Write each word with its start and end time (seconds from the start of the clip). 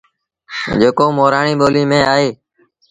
جيڪو 0.79 1.05
مورآڻي 1.17 1.53
ٻوليٚ 1.59 1.89
ميݩ 1.89 2.07
اهي 2.13 2.29